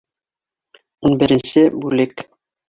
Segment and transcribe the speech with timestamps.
[1.09, 2.27] Ун беренсе бүлек